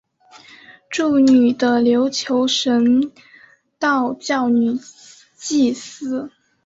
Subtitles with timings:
[0.89, 3.11] 祝女的琉球神
[3.77, 4.75] 道教女
[5.37, 6.31] 祭司。